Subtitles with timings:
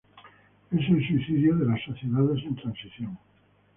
[0.71, 3.19] Es el suicidio de las sociedades en transición.